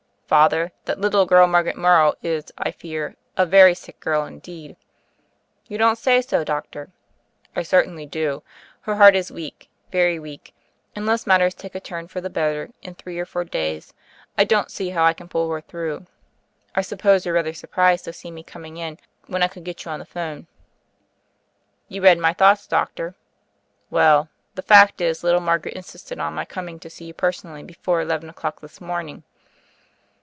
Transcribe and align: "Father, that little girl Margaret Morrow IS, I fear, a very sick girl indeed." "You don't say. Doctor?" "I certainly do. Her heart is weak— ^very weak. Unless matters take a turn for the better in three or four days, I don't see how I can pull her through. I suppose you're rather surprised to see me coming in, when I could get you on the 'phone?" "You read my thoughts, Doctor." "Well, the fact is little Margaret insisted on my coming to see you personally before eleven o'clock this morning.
"Father, 0.31 0.71
that 0.85 0.97
little 0.97 1.25
girl 1.25 1.45
Margaret 1.45 1.75
Morrow 1.75 2.13
IS, 2.21 2.53
I 2.57 2.71
fear, 2.71 3.17
a 3.35 3.45
very 3.45 3.75
sick 3.75 3.99
girl 3.99 4.25
indeed." 4.25 4.77
"You 5.67 5.77
don't 5.77 5.97
say. 5.97 6.21
Doctor?" 6.21 6.89
"I 7.53 7.63
certainly 7.63 8.05
do. 8.05 8.41
Her 8.83 8.95
heart 8.95 9.13
is 9.13 9.29
weak— 9.29 9.67
^very 9.91 10.21
weak. 10.21 10.53
Unless 10.95 11.27
matters 11.27 11.53
take 11.53 11.75
a 11.75 11.81
turn 11.81 12.07
for 12.07 12.21
the 12.21 12.29
better 12.29 12.69
in 12.81 12.95
three 12.95 13.19
or 13.19 13.25
four 13.25 13.43
days, 13.43 13.93
I 14.37 14.45
don't 14.45 14.71
see 14.71 14.91
how 14.91 15.03
I 15.03 15.11
can 15.11 15.27
pull 15.27 15.51
her 15.51 15.59
through. 15.59 16.05
I 16.75 16.81
suppose 16.81 17.25
you're 17.25 17.35
rather 17.35 17.51
surprised 17.51 18.05
to 18.05 18.13
see 18.13 18.31
me 18.31 18.41
coming 18.41 18.77
in, 18.77 18.99
when 19.27 19.43
I 19.43 19.49
could 19.49 19.65
get 19.65 19.83
you 19.83 19.91
on 19.91 19.99
the 19.99 20.05
'phone?" 20.05 20.47
"You 21.89 22.01
read 22.03 22.19
my 22.19 22.31
thoughts, 22.31 22.67
Doctor." 22.67 23.15
"Well, 23.89 24.29
the 24.55 24.61
fact 24.61 25.01
is 25.01 25.25
little 25.25 25.41
Margaret 25.41 25.73
insisted 25.75 26.19
on 26.19 26.33
my 26.35 26.45
coming 26.45 26.79
to 26.79 26.89
see 26.89 27.03
you 27.03 27.13
personally 27.13 27.63
before 27.63 27.99
eleven 27.99 28.29
o'clock 28.29 28.61
this 28.61 28.79
morning. 28.79 29.23